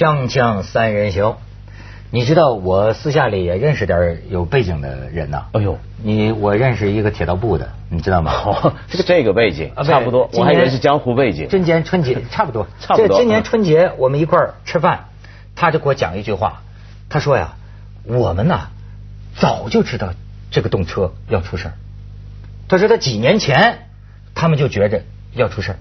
[0.00, 1.36] 锵锵三人行，
[2.10, 5.48] 你知道我私下里也认识点有背景的人呐。
[5.52, 8.32] 哎呦，你我认识一个铁道部的，你知道吗？
[8.46, 11.48] 哦，这个这个背景啊差不多，我还以为是江湖背景。
[11.50, 15.08] 今年春节 差不多，差不多这今年嗯春节我们一块儿吃饭，
[15.54, 16.62] 他就给我讲一句话，
[17.10, 17.56] 他说呀，
[18.04, 18.68] 我们呐
[19.36, 20.14] 早就知道
[20.50, 21.74] 这个动车要出事儿。
[22.68, 23.80] 他说他几年前
[24.34, 25.02] 他们就觉着
[25.34, 25.76] 要出事儿，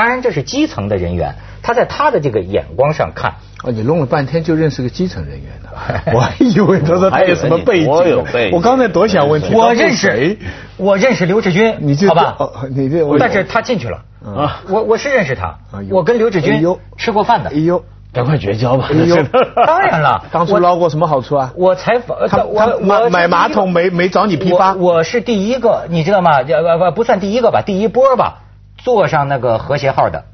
[0.00, 5.68] 当然这是基层的人员，他在他的这个眼光上看，哦，你弄了半天就认识个基层人员的，
[6.16, 7.86] 我还以为他说他有什么背景。
[7.90, 8.56] 我有背景。
[8.56, 10.38] 我刚才多想问题，我认识谁，
[10.78, 12.34] 我认识刘志军，你这好吧？
[12.38, 12.52] 哦？
[12.70, 13.18] 你这我？
[13.18, 15.58] 但是他进去了，啊我我是认识他
[15.90, 16.80] 我跟刘志哎军呦。
[16.96, 17.50] 吃过饭的。
[17.50, 17.58] 哎。
[17.58, 18.88] 呦，赶快绝交吧！
[18.90, 19.16] 哎呦。
[19.66, 21.52] 当然了，当初捞过什么好处啊？
[21.56, 24.72] 我采访他我他买我买马桶没没找你批发？
[24.72, 26.38] 我我是第一个，你知道吗？
[26.38, 28.38] 呃不不不算第一个吧，第一波吧，
[28.82, 30.24] 坐上那个和谐号的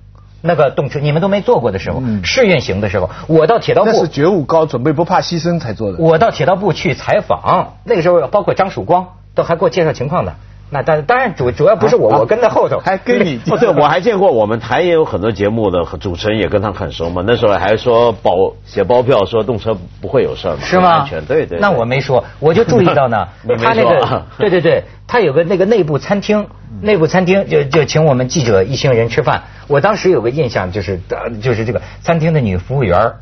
[0.42, 5.98] 那个动车，你们都没坐过的时候，嗯试运行的时候，我到铁道部那是，觉悟高，准备不怕牺牲才做的。
[5.98, 10.34] 我到铁道部去采访，那个时候包括张曙光都还给我介绍情况的。
[10.68, 17.22] 那当当然主主要不是我，啊我跟在后头，还跟你 哦，对，我还见过我们台也有很多节目的主持人也跟他很熟嘛。
[17.24, 20.90] 那时候还说保写包票说动车不会有事儿嘛，是吗？
[20.90, 23.28] 安全，对对。，那我没说，我就注意到呢
[23.62, 26.48] 他那个 对对对，他有个那个内部餐厅，
[26.80, 29.44] 内部餐厅就就请我们记者一行人吃饭。
[29.68, 33.12] 我当时有个印象就是，呃就是这个餐厅的女服务员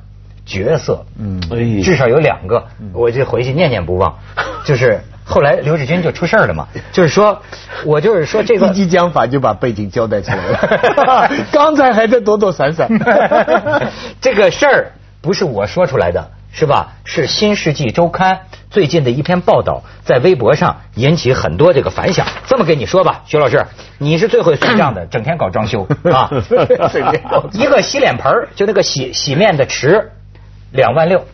[0.47, 4.15] 角色，嗯哎至少有两个，我就回去念念不忘。
[4.65, 7.41] 就是后来刘志军就出事儿了嘛， 就是说，
[7.85, 12.89] 我就是说这个一击讲法就把背景交代出来了， 刚才还在躲躲闪闪。
[14.21, 16.93] 这个事儿不是我说出来的，是吧？
[17.05, 18.33] 是《新世纪周刊》
[18.71, 22.27] 最近的一篇报道，在微博上引起很多这个反响。
[22.47, 23.65] 这么跟你说吧，徐老师，
[23.99, 26.31] 你是最会算账的，整天搞装修啊。
[27.53, 30.13] 一个洗脸盆儿就那个洗洗面的池，
[30.71, 31.25] 两万六，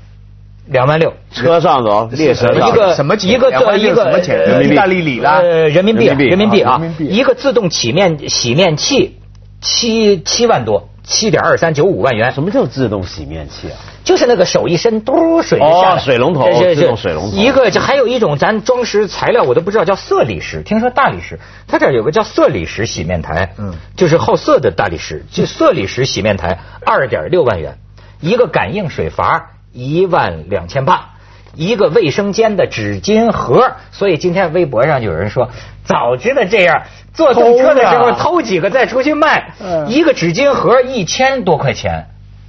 [0.71, 1.13] 两万六。
[1.33, 2.69] 车上的哦，列车上。
[2.69, 4.39] 一个什么钱一个两万一个什么钱？
[4.39, 4.75] 呃人民币。
[4.75, 6.15] 意大利里啦呃，人民币啊。
[6.15, 6.81] 人民币人民币啊。
[6.99, 9.19] 一个自动洗面洗面器
[9.61, 12.33] 七七万多，七点二三九五万元。
[12.33, 13.77] 什么叫自动洗面器啊？
[14.03, 17.37] 就是那个手一伸，嘟水就下水龙头对对对自动水龙头。
[17.37, 21.39] 一个就还有一种咱装饰材料我都不知道叫色理石，听说大理石，
[21.69, 23.75] 它这儿有个叫色理石洗面台，嗯。
[23.97, 27.77] 就是好色的大理石，就色理石洗面台二点六万元，
[28.21, 31.11] 一个感应水阀一万两千八。
[31.57, 35.51] 一个卫生间的纸巾盒，所以今天微博上有人说，
[35.85, 42.07] 早知道这样，坐动车的时候偷几个再出去卖，嗯一个纸巾盒一千多块钱，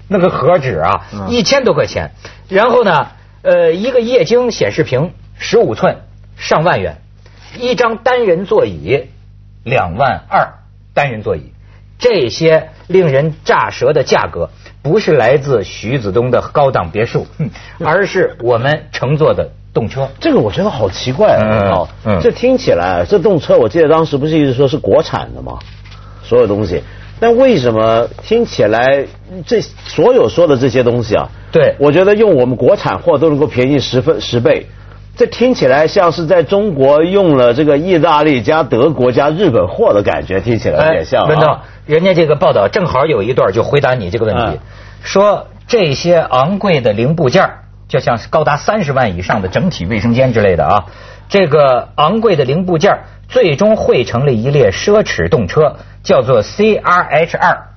[0.08, 2.12] 那个盒纸啊，嗯一千多块钱。
[2.48, 3.08] 然后呢，
[3.42, 6.02] 呃，一个液晶显示屏十五寸，
[6.38, 6.98] 上万元；
[7.60, 9.08] 一张单人座椅
[9.64, 10.60] 两万二，
[10.94, 11.52] 单人座椅。
[11.98, 17.28] 这些令人炸舌的价格，不是来自徐子东的高档别墅，
[17.80, 20.10] 而是我们乘坐的动车。
[20.20, 21.38] 这个我觉得好奇怪！
[21.72, 25.60] 哦嗯这听起来这动车，我记得当时不是一直说是国产的吗？
[26.24, 26.82] 所有东西，
[27.20, 29.06] 但为什么听起来
[29.46, 31.30] 这所有说的这些东西啊？
[31.52, 34.66] 对我觉得用我们国产货都能够便宜十分十倍。
[35.16, 41.28] 这听起来像是在中国用了这个意大利加德国加日本货的感觉，听起来有点像、啊。
[41.28, 44.60] 文道，人家这个报道正好有一段就回答你这个问题，嗯
[45.04, 50.86] 说这些昂贵的零部件儿就像是高达三十万以上的整体卫生间之类的啊，
[51.28, 57.68] 这个昂贵的零部件儿最终汇成了一列奢侈动车，叫做 CRH 二。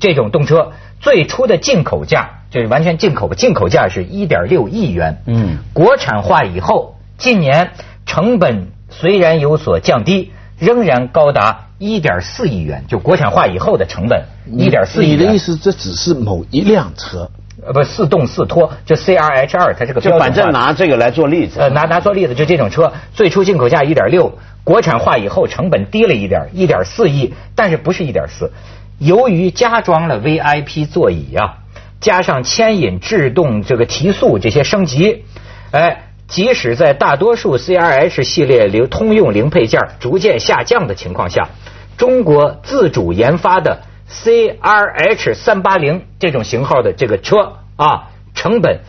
[0.00, 5.22] 这种动车最初的进口价就是完全进口，进口价是一点六亿元。
[5.26, 7.72] 嗯国产化以后，近年
[8.06, 12.84] 成本虽然有所降低，仍然高达一点四亿元。
[12.88, 15.18] 就国产化以后的成本一点四亿元。
[15.18, 17.30] 你的意思，这只是某一辆车？
[17.66, 21.58] 呃不四动四拖，就 CRH 二，它这个就反正拿这个来做例子。
[21.58, 28.52] 呃，拿拿做例子，就这种车，最初进口价一点六，国产化以后成本低了一点，一点四亿，但是不是一点四，
[28.98, 31.58] 由于加装了 VIP 座椅啊，
[32.00, 35.24] 加上牵引制动这个提速这些升级，
[35.70, 36.02] 哎。
[36.28, 41.50] 即使在大多数 CRH 系列零通用零配件逐渐下降的情况下，
[41.96, 48.80] 中国自主研发的 CRH 三八零这种型号的这个车啊，成本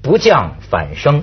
[0.00, 1.22] 不降反升。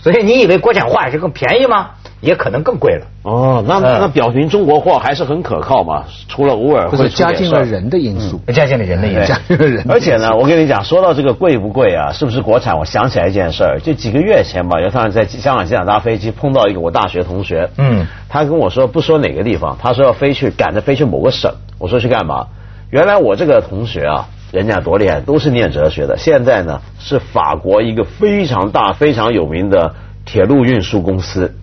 [0.00, 1.90] 所以你以为国产化是更便宜吗？
[2.20, 3.06] 也可能更贵了。
[3.22, 8.40] 哦，那嗯那表明中国货还是很可靠嘛，除了偶尔会加进了人的因素？
[8.52, 9.38] 加进了人的因素加。
[9.46, 9.92] 进了人的因素。
[9.92, 12.78] 而且呢，我跟你讲，说到这个贵不贵啊，是不是国产？
[12.78, 22.46] 我想起来一件事儿，就几个月前吧，有一趟在香港机场搭飞机，碰到一个我大学同学，嗯，他跟我说不说哪个地方，他说要飞去赶着飞去某个省，我说去干嘛？
[22.90, 26.16] 原来我这个同学啊，人家多厉害，都是念哲学的。
[26.16, 29.94] 现在呢，是法国一个非常大、非常有名的
[30.24, 31.54] 铁路运输公司、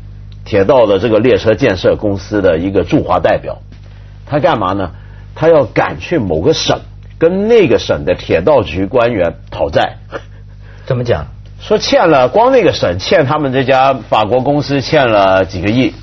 [0.46, 3.58] 铁道的这个列车建设公司的一个驻华代表。
[4.26, 4.92] 他干嘛呢？
[5.36, 6.80] 他要赶去某个省，
[7.18, 9.98] 跟那个省的铁道局官员讨债。
[10.86, 11.26] 怎么讲？
[11.60, 15.94] 说欠了，光那个省欠他们这家法国公司欠了几个亿。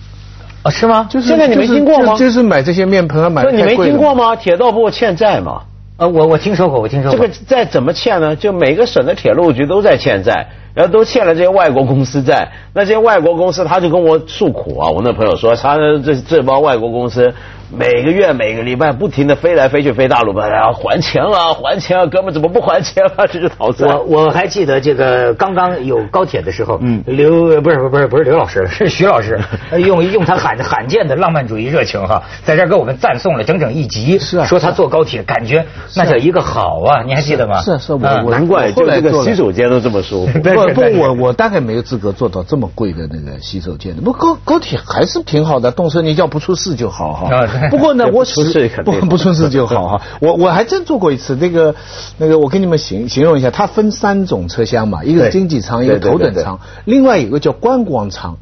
[0.62, 1.06] 啊，是吗？
[1.09, 4.37] 就是现在你没听过吗就是就是买这些面盆啊，买说你没听过吗？
[4.37, 5.62] 铁道部欠债嘛。
[5.97, 7.21] 啊，我我听说过，我听说过。
[7.21, 8.35] 这个债怎么欠呢？
[8.35, 12.50] 就每个省的铁路局都在欠债，然后都欠了这些外国公司债。
[12.74, 17.34] 那这些外国公司他就跟我诉苦啊，我那朋友说，他这这帮外国公司
[17.74, 23.26] 每个月每个礼拜不停的飞来飞去飞大陆，哎呀还钱了还钱啊，哥们怎么不还钱了？
[23.26, 23.86] 这就讨债。
[23.86, 29.38] 我我还记得这个刚刚有高铁的时候，嗯刘不是不是不是刘老师，是徐老师，
[29.70, 35.64] 呃 用用他罕罕见的浪漫主义热情哈，在这儿给我们赞颂了整整一集，是啊说他坐高铁感觉
[35.96, 37.60] 那叫一个好啊，你还记得吗？
[37.62, 40.38] 是啊是啊我难怪就这个洗手间都这么舒服。
[40.69, 44.03] 不不， 我我大概没有资格做到这么贵的那个洗手间的。
[44.03, 47.69] 不高高铁还是挺好的，动车你只要不出事就好哈啊。
[47.70, 50.03] 不过呢， 我不出事不不出事就好哈。
[50.20, 51.75] 我我还真坐过一次，那个
[52.19, 58.37] 那个我给你们形形容一下，它分三种车厢嘛，一个是经济舱，一个头等舱，另外有个叫观光舱。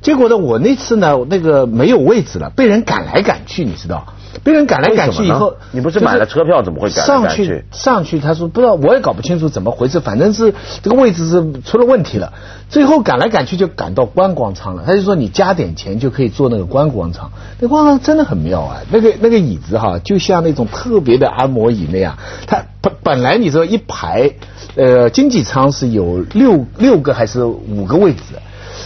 [0.00, 4.06] 结果呢，我那次呢，那个没有位置了，被人赶来赶去，你知道？
[4.42, 12.32] 被人赶来赶去以后你不是买了车票怎么会赶来上去上去，他说不知道，我也搞不清楚怎么回事，反正是这个位置是出了问题了。
[12.68, 17.30] 最后赶来赶去就赶到观光舱了，他就说你加点钱就可以坐那个观光舱。
[17.60, 24.30] 那观光舱真的很妙啊，那个那个椅子哈，就像那种特别的按摩椅那样，它本本来你说一排，
[24.76, 28.22] 呃，经济舱是有六六个还是五个位置。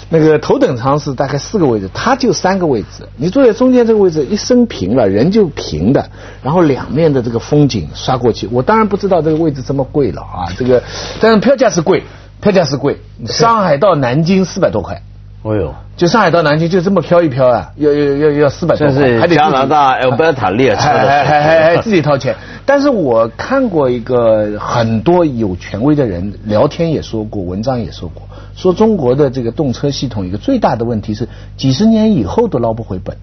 [0.08, 3.06] 那个头等舱是大概四个位置，它就三个位置。
[3.16, 6.10] 你坐在中间这个位置，一升平了，人就平的，
[6.42, 8.48] 然后两面的这个风景刷过去。
[8.52, 10.82] 我当然不知道这个位置这么贵了啊，这个，
[11.20, 12.02] 但是票价是贵，
[12.40, 13.00] 票价是贵。
[13.26, 15.02] 上海到南京四百多块，
[15.46, 22.34] 哎呦，就上海到南京就这么飘一飘啊，要要要要四百多块，这是还得加拿大 Alberta 列车还还还还还自己掏钱。
[22.64, 28.22] 但是我看过一个很多有权威的人聊天也说过，文章也说过，
[28.56, 33.16] 说中国的这个动车系统一个最大的问题是几十年以后都捞不回本。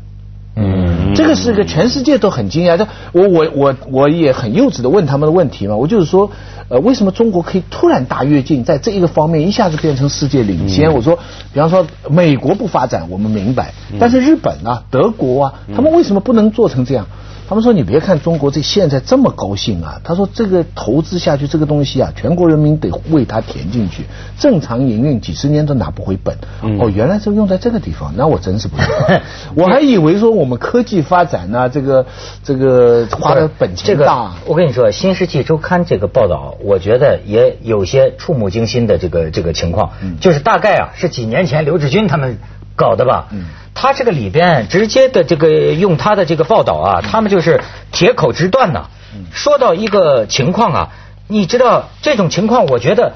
[1.13, 2.87] 嗯，这个是个全世界都很惊讶的。
[3.11, 6.31] 我我我我也很幼稚的问他们的问题嘛，我就是说，
[6.69, 10.91] 呃，为什么中国可以突然大跃进，在这一个方面一下子变成世界领先？
[10.93, 11.17] 我说，
[11.53, 17.07] 比方说美国不发展，我们明白，但是日本啊、德国啊，他们为什么不能做成这样？
[17.47, 24.03] 他们说：“你别看中国这现在这么高兴啊！”他说：“这个投资下去，这个东西啊，全国人民得为它填进去，
[24.39, 26.35] 正常营运几十年都拿不回本。
[26.79, 29.19] 哦，原来是用在这个地方，那我真是不知道。
[29.55, 32.05] 我还以为说我们科技发展呢、这个
[32.43, 34.33] 这个花的本这个钱大。
[34.45, 42.37] 我跟你说，《新世纪周刊》这个报道，我觉得也有些触目惊心的这个这个情况，就是大概啊是几年前刘志军他们
[42.75, 43.27] 搞的吧。
[43.75, 47.61] 他这个里边直接的这个用他的这个报道啊，他们就是
[47.91, 48.85] 铁口直断呐、
[49.31, 50.89] 说到一个情况啊，
[51.27, 53.13] 你知道这种情况，我觉得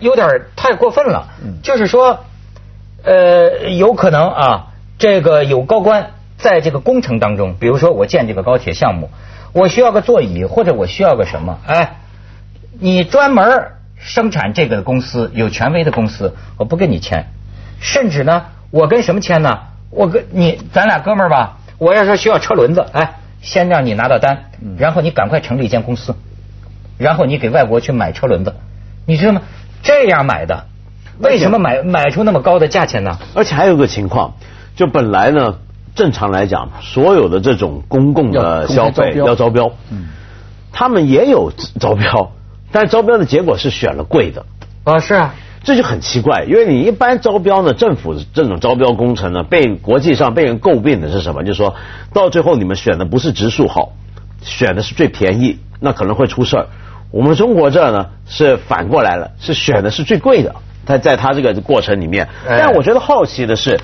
[0.00, 1.28] 有点太过分了。
[1.62, 2.24] 就是说，
[3.04, 4.66] 呃，有可能啊，
[4.98, 9.10] 这个有高官在这个工程当中，比如说我建这个高铁项目，
[9.52, 11.98] 我需要个座椅，或者我需要个什么，哎，
[12.80, 17.26] 你专门生产这个公司有权威的公司，我不跟你签，
[17.80, 19.56] 甚至呢，我跟什么签呢？
[19.90, 26.16] 我跟你，咱俩哥们儿吧，我要是需要车轮子，哎，先让你拿到单，然后你赶快成立一间公司，
[26.98, 28.52] 然后你给外国去买车轮子，
[29.06, 29.42] 你知道吗？
[29.84, 30.64] 这样买的，
[31.20, 33.16] 为什么买买出那么高的价钱呢？
[33.36, 34.34] 而且还有个情况，
[34.74, 35.54] 就本来呢，
[35.94, 39.70] 正常来讲，所有的这种公共的消费要招标，
[40.72, 42.32] 他们也有招标，
[42.72, 44.44] 但是招标的结果是选了贵的。
[44.82, 45.32] 啊，是啊，
[45.64, 51.42] 这就很奇怪，因为你一般招标呢，政府这种招标工程呢，被国际上被人诟病的是什么？
[51.42, 51.74] 就是说
[52.12, 53.92] 到最后你们选的不是植树好，
[54.42, 56.66] 选的是最便宜，那可能会出事儿。
[57.10, 60.54] 我们中国这儿呢是反过来了，是选的是最贵的，
[60.84, 62.28] 他在他这个过程里面。
[62.46, 63.80] 哎但我觉得好奇的是，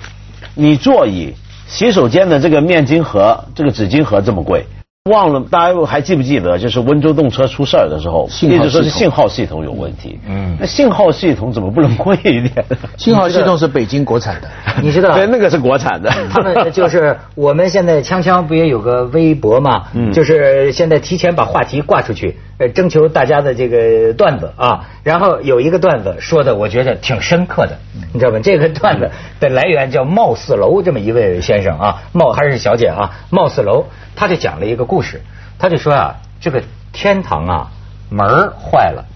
[0.55, 1.33] 你座椅、
[1.67, 4.67] 洗手间的这个面巾盒、这个纸巾盒这么贵。
[5.09, 10.21] 忘了，大家还记不记得，就是温州动车出事儿的时候，一直说是信号系统有问题。
[10.29, 12.53] 嗯那信号系统怎么不能贵一点？
[12.99, 14.49] 信号系统是北京国产的，
[14.83, 16.11] 你知道 对，那个是国产的。
[16.31, 19.85] 他们就是我们现在锵锵不也有个微博嘛？
[19.95, 24.85] 嗯就是现在提前把话题挂出去，呃，征求大家的这个段子啊。
[25.03, 27.79] 然后有一个段子说的，我觉得挺深刻的，
[28.13, 28.41] 你知道吗？
[28.43, 33.87] 这个段子的来源叫貌似楼这么一位先生啊，貌还是小姐啊，貌似楼，
[34.21, 35.23] 他就讲了一个故事，
[35.59, 36.63] 他就说啊，这个
[36.93, 37.71] 天堂啊，
[38.11, 39.07] 门坏了，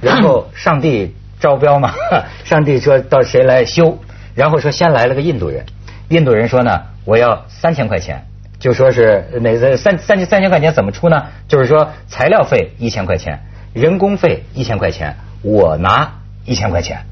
[0.00, 1.92] 然后上帝招标嘛，
[2.42, 3.98] 上帝说到谁来修，
[4.34, 5.66] 然后说先来了个印度人，
[6.08, 8.24] 印度人说呢，我要三千块钱，
[8.58, 11.26] 就说是那个三三三千块钱怎么出呢？
[11.48, 13.40] 就是说材料费一千块钱，
[13.74, 16.14] 人工费一千块钱，我拿
[16.46, 17.04] 一千块钱。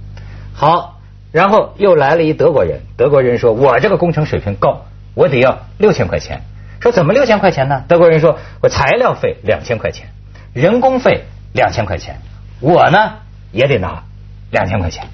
[0.55, 0.99] 好，
[1.31, 6.41] 然后又来了一德国人，德国人说我这个工程水平高，我得要六千块钱。
[6.85, 7.83] 说怎么六千块钱呢？
[7.89, 10.09] 德国人说我材料费两千块钱，
[10.53, 11.25] 人工费
[11.55, 12.17] 两千块钱，
[12.61, 13.15] 我呢
[13.53, 14.03] 也得拿
[14.51, 15.07] 两千块钱。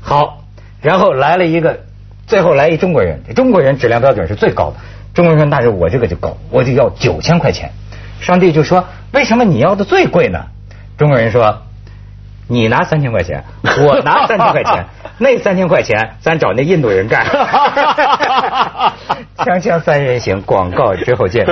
[0.00, 0.44] 好，
[0.80, 1.80] 然后来了一个，
[2.26, 4.76] 最后来一中国人，中国人质量标准是最高的。
[5.12, 7.72] 中国人说那是我这个就高，我就要九千块钱。
[8.22, 10.46] 上帝就说为什么你要的最贵呢？
[10.96, 11.64] 中国人说。
[12.52, 13.44] 你拿三千块钱，
[13.86, 14.84] 我拿 三千块钱，
[15.18, 17.24] 那三千块钱咱找那印度人干。
[19.38, 21.46] 锵锵三人行，广告之后见。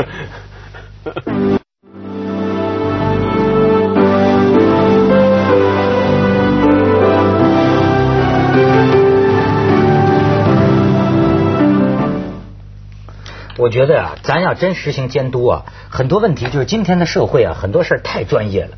[13.57, 18.71] 我觉得啊，咱要真实行监督啊，很多问题就是今天的社会啊，很多事儿太专业了。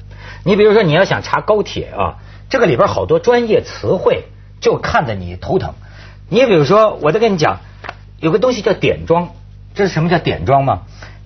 [0.45, 2.17] 你比如说，你要想查高铁啊，
[2.49, 4.25] 这个里边好多专业词汇，
[4.61, 5.75] 就看得你头疼。
[6.29, 7.61] 你比如说，我再跟你讲，
[8.21, 9.31] 有个东西叫点装，
[9.75, 10.83] 这是什么叫点装吗？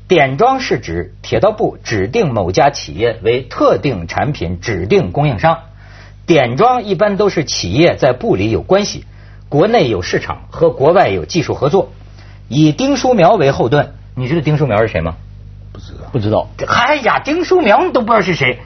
[0.07, 5.61] 点装是指铁道部指定某家企业为特定产品指定供应商。
[6.27, 9.05] 点装一般都是企业在部里有关系，
[9.49, 11.93] 国内有市场和国外有技术合作，
[12.49, 13.95] 以丁书苗为后盾。
[14.15, 15.17] 你知道丁书苗是谁吗？
[15.73, 16.49] 不知道，不知道。
[16.67, 18.61] 哎呀，丁书苗都不知道是谁。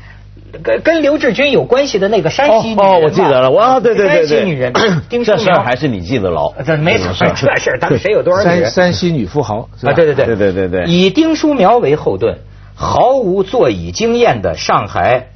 [0.63, 4.73] 跟跟刘志军有关系的那个山西女人，哦，我记得了，哇，对对对对，山西女人，
[5.09, 9.93] 这事儿还是你记得牢，这没错，这事儿，咱们谁有多少山山西女富豪啊？
[9.93, 12.39] 对对对对对对对，以丁书苗为后盾，
[12.75, 15.29] 毫无座椅经验的上海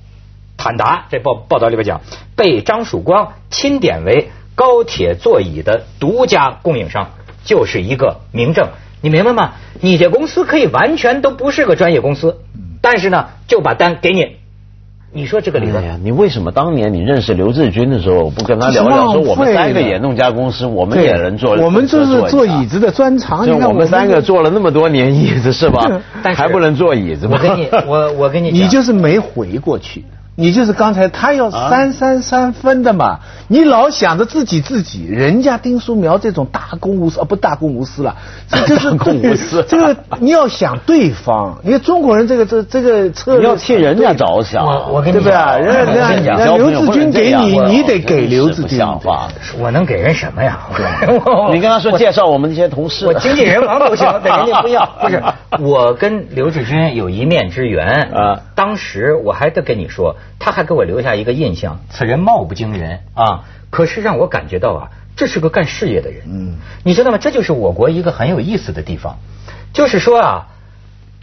[0.56, 2.00] 坦达，这报报道里边讲，
[2.36, 7.10] 被张曙光钦点为高铁座椅的独家供应商，
[7.44, 8.68] 就是一个明证。
[9.00, 9.54] 你明白吗？
[9.80, 12.38] 你这公司可以完全都不是个专业公司，
[12.80, 14.36] 但是呢，就把单给你。
[15.14, 15.98] 你说这个理论呀？
[16.02, 19.12] 你为什么当年你认识刘志军的时候不跟他聊聊？
[19.12, 21.54] 说我们三个也弄家公司，我们也能做。
[21.56, 23.46] 我们就是做椅子的专长。
[23.46, 26.00] 就我们三个做了那么多年椅子是吧？
[26.34, 27.38] 还不能做椅子吗？
[27.40, 30.02] 我跟你，我我跟你， 你就是没回过去。
[30.34, 33.20] 你就是刚才他要三三三分的嘛？
[33.48, 38.16] 你老想着自己自己，人家丁书苗这种大公无私啊，不大公无私了，
[38.48, 39.62] 这就是 公无私。
[39.68, 48.82] 这个你要想对方，你看中国人这个这这个策略要替人家着想，我跟你讲，人家人家刘志军给你，你得给刘志军。
[49.58, 50.60] 我能给人什么呀？
[51.52, 54.86] 你跟他说介绍我们这些同事，我经纪人王都行，但人家不要。
[54.98, 55.22] 不是，
[55.60, 58.40] 我跟刘志军有一面之缘啊。
[58.54, 60.16] 当时我还得跟你说。
[60.38, 66.22] 他还给我留下一个印象，此人貌不惊人啊，可是让我感觉到啊，这是个干事业的人。
[66.26, 67.18] 嗯，你知道吗？
[67.18, 69.18] 这就是我国一个很有意思的地方，
[69.72, 70.46] 就是说啊，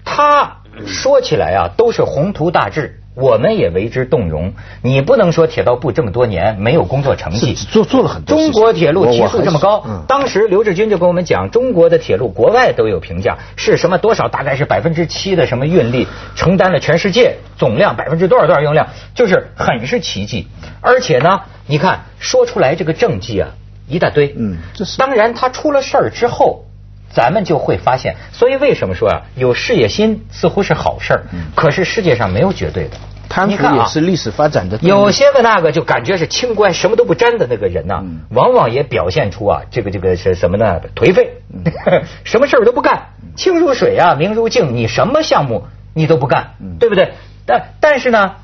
[0.05, 2.95] 他说起来啊，都是宏图大志。
[3.15, 4.53] 我们也为之动容。
[4.81, 8.37] 你不能说铁道部这么多年没有工作成绩，做做了很多。
[8.37, 14.29] 中国铁路提速这么高，当时刘志军就跟我们讲，中国的铁路国外都有评价，是什么多少？
[14.29, 20.47] 大概是百分之七的什么运力承担了全世界总量百分之多少多少用量，就是很是奇迹。
[20.81, 23.49] 而且呢，你看说出来这个政绩啊
[23.87, 24.33] 一大堆。
[24.35, 26.65] 嗯，就是当然他出了事儿之后。
[27.11, 31.23] 咱们就会发现，所以为什么说啊，有事业心似乎是好事儿，
[31.55, 32.97] 可是世界上没有绝对的。
[33.27, 34.77] 贪腐也是历史发展的。
[34.83, 40.79] 有些个那个就感觉是清官，什么都不沾的那个人呐，往往也表现出啊，这个这个是什么呢？
[40.95, 41.41] 颓废，
[42.23, 47.13] 什么事儿都不干，清如水啊，明如镜，你什么项目你都不干，对不对？
[47.49, 48.35] 但但是呢，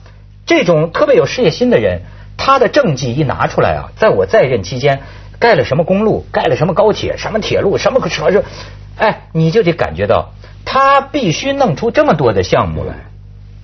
[0.47, 2.01] 这种特别有事业心的人，
[2.35, 5.01] 他的政绩一拿出来啊，在我在任期间。
[5.37, 8.41] 盖了什么公路，盖了什么高铁，什么铁路，什么什么，
[8.97, 10.31] 哎，你就得感觉到
[10.63, 12.95] 他必须弄出这么多的项目来，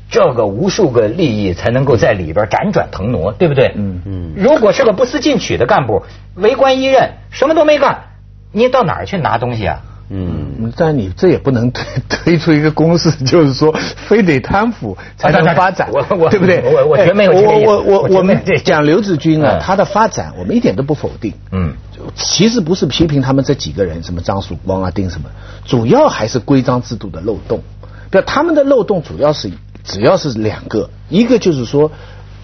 [0.09, 3.71] 这个无数个利益才能够在里边辗转腾挪，对不对？
[3.75, 4.33] 嗯嗯。
[4.35, 6.03] 如果是个不思进取的干部，
[6.35, 8.03] 为官一任，什么都没干，
[8.51, 9.79] 你到哪儿去拿东西啊？
[10.13, 15.89] 嗯，但你这也不能 推推出一个公式，就是说非得贪腐才能发展，
[16.29, 16.61] 对不对？
[16.63, 21.33] 我我觉得没有我我我我们讲刘志军啊，他的发展我们一点都不否定。
[21.53, 21.73] 嗯，
[22.13, 25.29] 其实不是批评他们这几个人，什么张曙光啊、丁什么，
[25.65, 27.63] 主要还是规章制度的漏洞。
[28.09, 29.49] 对，他们的漏洞主要是
[29.85, 31.89] 只要是两个，一个就是说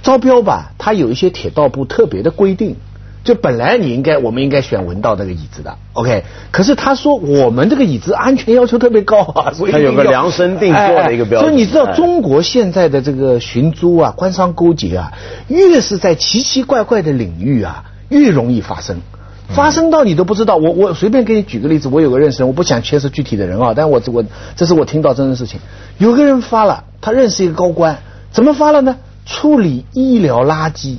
[0.02, 2.78] 招标吧，他有一些铁道部特别的规定。
[3.28, 6.24] 就本来你应该，我们应该选文道那个椅子的，OK。
[6.50, 15.12] 可是他说我们这个椅子安全要求特别高啊， 所以他有个量身定做的一个标准哎所以你知道哎中国现在的这个寻租啊、官商勾结啊，
[15.50, 19.02] 越是在奇奇怪怪的领域啊，越容易发生。
[19.50, 24.24] 发生到你都不知道，我我随便给你举个例子，我有个认识人，我不想牵涉具体的人啊，但我我
[24.56, 25.60] 这是我听到真实事情，
[25.98, 27.98] 有个人发了，他认识一个高官，
[28.32, 28.96] 怎么发了呢？
[29.26, 30.98] 处理医疗垃圾，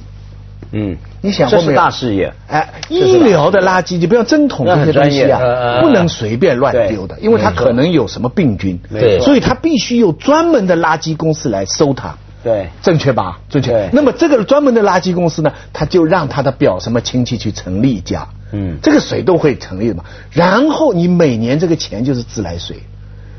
[0.70, 1.67] 嗯，你想过没有？
[1.67, 2.33] 这是大事业。
[2.47, 12.17] 哎，医疗的垃圾，你不要针筒这些东西啊不能随便乱丢的，因为它可能有什么病菌，对所以它必须有专门的垃圾公司来收它。
[12.41, 13.41] 对正确吧？
[13.51, 13.91] 正确。
[13.93, 20.05] 那么这个专门的垃圾公司呢，他就让他的表什么亲戚去成立一家，嗯这个谁都会成立的嘛。
[20.31, 22.77] 然后你每年这个钱就是自来水，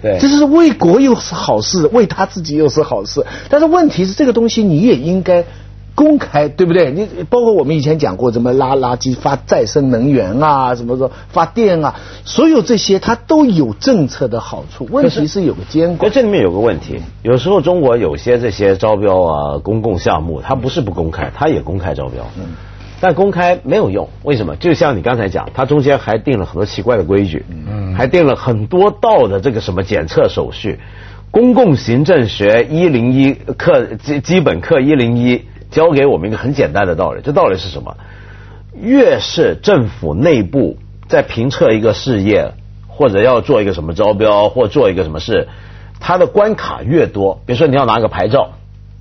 [0.02, 3.26] 对这是为国又是好事，为他自己又是好事。
[3.50, 5.46] 但是问题是，这个东西你也应该
[6.00, 6.92] 公开，对不对？
[6.92, 14.88] 你包括我们以前讲过，什么拉垃圾发再生能源啊，什么说发电啊，所有这些它都有政策的好处。
[14.90, 16.10] 问题是有个监管。
[16.10, 22.26] 这里面有个问题，有时候中国有些这些招标啊，公共项目，它不是不公开，它也公开招标，
[23.02, 24.56] 但公开没有用，为什么？
[24.56, 30.80] 就像你刚才讲，它中间还定了很多奇怪的规矩，嗯，还定了很多道的这个什么检测手续。
[31.30, 37.96] 公共行政学一零一课基基本课一零一教给我们一个很简单的道理，这道理是什么？
[38.82, 42.54] 越是政府内部在评测一个事业，
[42.88, 45.48] 或者要做一个什么招标，或做一个什么事，
[46.00, 48.52] 它的关卡越多，比如说你要拿个牌照，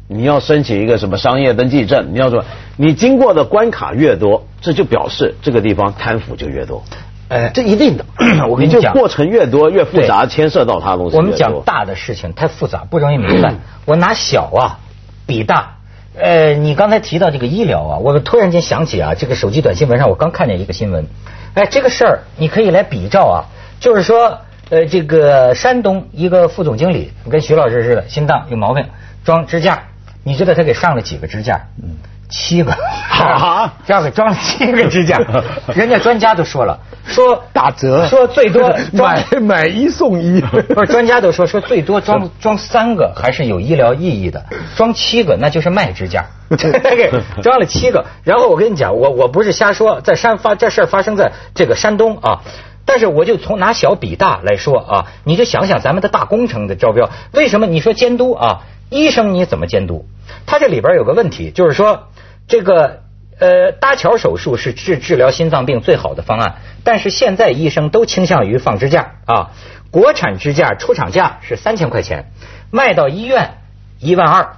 [0.08, 2.44] 你要申请一个什么商业登记证，你要做，
[2.76, 6.82] 你经过的关卡越多，这就表示这个地方贪腐就越多。
[7.28, 8.06] 哎，这一定的，
[8.48, 11.16] 我跟你讲，就过程越多越复杂，牵涉到它的东西。
[11.16, 13.54] 我们讲大的事情太复杂，不容易明白。
[13.84, 14.80] 我拿小啊
[15.26, 15.77] 比大。
[16.20, 21.06] 呃，你刚才提到这个医疗啊，我突然间想起啊，这个手机短新闻上我刚看见一个新闻，
[21.54, 23.46] 哎，这个事儿你可以来比照啊，
[23.78, 28.84] 就是说，呃，这个山东一个副总经理跟徐老师似的，心脏有毛病，
[29.24, 29.84] 装支架，
[30.24, 31.68] 你知道他给上了几个支架？
[31.82, 31.96] 嗯，
[32.28, 35.18] 七个，啊 这样给装了七个支架，
[35.74, 40.40] 人家专家都说了，说打折，说最多 买买一送一。
[40.40, 44.44] 不是专家都说说最多装装三个还是有医疗意义的，
[44.76, 47.10] 装七个那就是卖支架，给
[47.42, 48.04] 装了七个。
[48.24, 52.42] 然后我跟你讲，我我不是瞎说，在山发这事儿发生在这个山东啊，
[52.84, 58.60] 但是我就从拿小比大来说啊，你就想想咱们的大工程的招标，为什么你说监督啊？
[58.90, 60.06] 医生你怎么监督？
[60.46, 62.08] 他这里边有个问题，就是说
[62.48, 63.02] 这个。
[63.40, 69.50] 呃，搭桥手术是治治疗心脏病最好的方案，但是现在医生都倾向于放支架啊。
[69.92, 72.32] 国产支架出厂价是三千块钱，
[72.72, 73.58] 卖到医院
[74.00, 74.56] 一万二，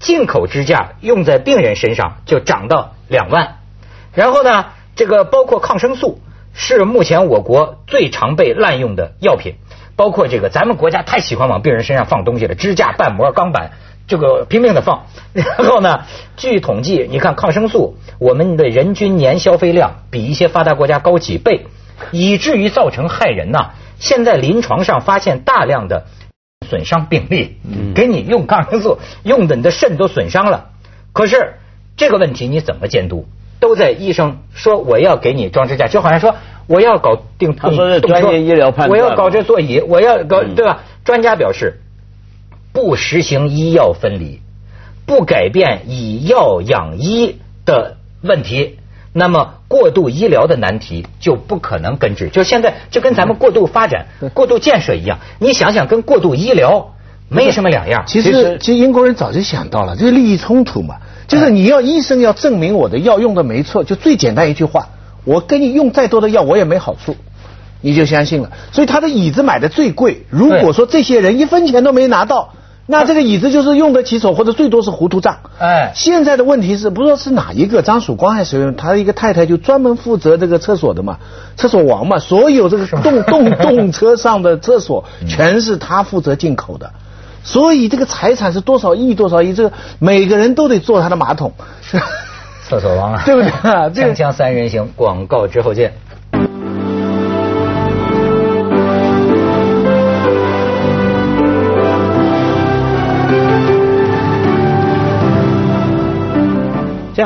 [0.00, 3.58] 进口支架用在病人身上就涨到两万。
[4.12, 6.18] 然后呢，这个包括抗生素
[6.52, 9.54] 是目前我国最常被滥用的药品，
[9.94, 13.70] 包括这个咱们国家太喜欢往病人身上放东西了，支架、瓣膜、钢板。
[14.06, 16.00] 这个拼命的放， 然后呢？
[16.36, 21.66] 据统计，你看抗生素，我们的人均年消费量比一些发达国家高几倍，
[22.12, 26.06] 以至于造成害人呐、现在临床上发现大量的
[26.68, 27.56] 损伤病例，
[27.94, 30.66] 给你用抗生素用的你的肾都损伤了。
[31.12, 31.54] 可是
[31.96, 33.26] 这个问题你怎么监督？
[33.58, 40.82] 都在医生说我要给你装支架，就好像说我要搞定，他说是专业医疗判断我要搞这座椅，我要搞嗯对吧？
[41.04, 41.80] 专家表示。
[42.76, 44.42] 不实行医药分离，
[45.06, 48.76] 不改变以药养医的问题，
[49.14, 52.28] 那么过度医疗的难题就不可能根治。
[52.28, 56.92] 就现在就跟咱们过度发展、过度建设一样，你想想，跟过度医疗
[57.30, 58.04] 没什么两样。
[58.06, 60.96] 其实，其实英国人早就想到了，这是利益冲突嘛。
[61.26, 64.90] 就是你要医生要证明我的药用的没错，就最简单一句话，
[65.24, 67.16] 我给你用再多的药，我也没好处。
[67.80, 70.26] 你就相信了，所以他的椅子买的最贵。
[70.28, 72.52] 如果说这些人一分钱都没拿到，
[72.86, 75.38] 那这个椅子就是用得起手，或者最多是糊涂账。
[75.58, 81.18] 哎，现在的问题是不知道是哪一个张曙光还是谁，他的一个太太就专门负责这个厕所的嘛，
[81.56, 86.92] 厕所王嘛，所有这个动动 动车上的厕所全是他负责进口的，
[87.42, 91.52] 所以这个财产是多少亿多少亿，这个每个人都得坐他的马桶。
[92.68, 93.50] 厕所王啊， 对不对？
[93.94, 95.94] 这个锵锵三人行，广告之后见。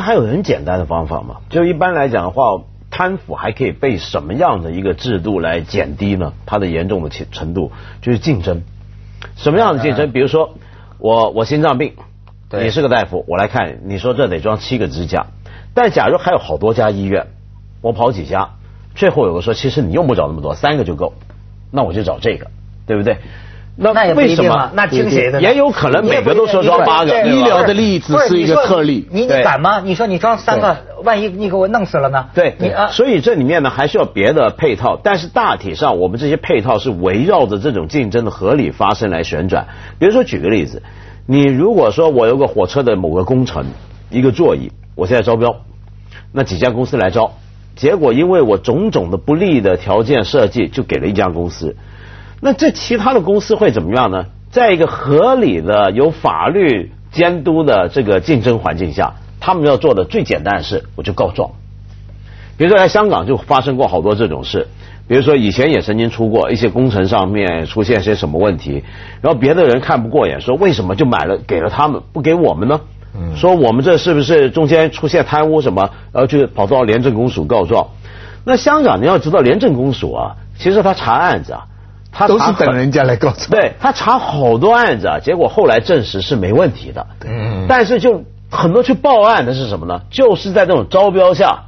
[0.01, 1.37] 还有很简单的方法嘛？
[1.49, 6.33] 就一般来讲的话，贪腐还可以被什么样的一个制度来减低呢？
[6.45, 8.63] 它的严重的程程度就是竞争。
[9.35, 10.11] 什么样的竞争？
[10.11, 10.55] 比如说，
[10.97, 11.93] 我我心脏病，
[12.51, 15.27] 你是个大夫，我来看，你说这得装七个支架，
[15.73, 17.27] 但假如还有好多家医院，
[17.81, 18.49] 我跑几家，
[18.95, 21.13] 最后有个说，其实你用不着那么多，三个就够，
[21.71, 22.47] 那我就找这个，
[22.85, 23.17] 对不对？
[23.83, 25.41] 那也不一定啊，那听谁的？
[25.41, 27.23] 也有可能每个都说装八个。
[27.23, 29.07] 医疗的例子是一个特例。
[29.11, 29.81] 你你敢吗？
[29.83, 32.27] 你说你装三个，万一你给我弄死了呢？
[32.35, 39.65] 对，你啊，所以这里面呢还需要别的配套，但是大体上我们这些配套是围绕着这种竞争的合理发生来旋转。
[39.97, 40.83] 比如说举个例子，
[41.25, 43.65] 你如果说我有个火车的某个工程，
[44.11, 45.55] 一个座椅，我现在招标，
[46.31, 47.31] 那几家公司来招，
[47.75, 51.75] 结果因为我种种的不利的条件设计，就给了一家公司。
[52.43, 54.25] 那这其他的公司会怎么样呢？
[54.49, 61.51] 在一个合理的、有法律监督的这个竞争环境下，他们要做的最简单的事，我就告状。
[62.57, 64.67] 比如说在香港就发生过好多这种事，
[65.07, 68.83] 比如说以前也曾经出过一些工程上面出现些什么问题，
[69.21, 72.81] 然后别的人看不过眼，说为什么就买了给了他们，不给我们呢？
[73.35, 77.89] 说我们这是不是中间出现贪污什么，然后就跑到廉政公署告状。
[78.43, 81.67] 那香港你要知道，廉政公署啊，其实他查案子啊。
[82.11, 87.07] 他都是等人家来告状，对他查好多案子啊，结果后来证实是没问题的。
[87.25, 90.01] 嗯，但是就很多去报案的是什么呢？
[90.11, 91.63] 就是在这种招标下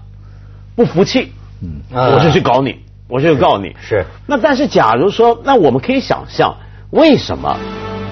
[0.75, 3.75] 不服气，嗯，我就去搞你，我就告你。
[3.81, 4.05] 是。
[4.27, 6.57] 那但是假如说，那我们可以想象，
[6.89, 7.57] 为什么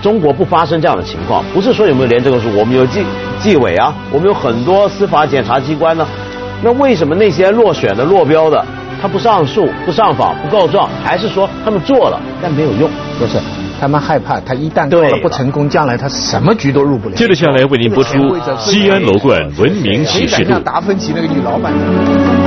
[0.02, 1.44] 中国不发生这样的情况？
[1.54, 3.04] 不是说有没有连这个数，我们有纪
[3.40, 6.08] 纪委啊，我们有很多司法检察机关呢。
[6.64, 8.66] 那为什么那些落选的、落标的？
[9.02, 12.90] 他不上诉、不上访、不告状，还是说他们做了但没有用？
[13.18, 13.40] 不是，
[13.80, 17.16] 他们害怕，他一旦做了不成功，将来他什么局都入不了。
[17.16, 18.18] 接着下来为您播出
[18.58, 20.54] 《西安楼冠文明启示录》。
[20.64, 22.41] 达芬奇那个女老板。